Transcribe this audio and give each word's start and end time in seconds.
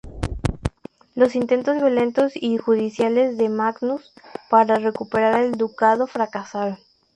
Los 1.13 1.35
intentos 1.35 1.75
violentos 1.75 2.31
y 2.33 2.57
judiciales 2.57 3.37
de 3.37 3.49
Magnus 3.49 4.11
para 4.49 4.77
recuperar 4.79 5.43
el 5.43 5.51
ducado 5.51 6.07
fracasaron. 6.07 6.79